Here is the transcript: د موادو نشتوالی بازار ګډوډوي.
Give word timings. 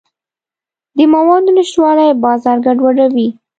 د 0.97 0.99
موادو 1.13 1.51
نشتوالی 1.57 2.19
بازار 2.25 2.57
ګډوډوي. 2.65 3.27